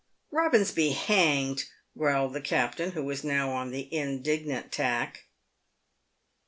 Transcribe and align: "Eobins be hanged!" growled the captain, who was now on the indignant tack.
"Eobins 0.33 0.73
be 0.73 0.93
hanged!" 0.93 1.65
growled 1.95 2.33
the 2.33 2.41
captain, 2.41 2.93
who 2.93 3.03
was 3.03 3.23
now 3.23 3.51
on 3.51 3.69
the 3.69 3.87
indignant 3.93 4.71
tack. 4.71 5.25